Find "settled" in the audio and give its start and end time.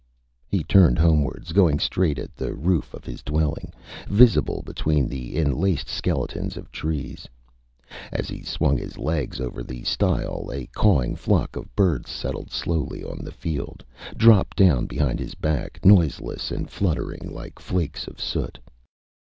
12.09-12.49